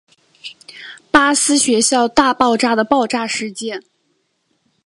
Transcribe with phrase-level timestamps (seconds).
[1.11, 3.83] 巴斯学校大爆炸的爆炸事件。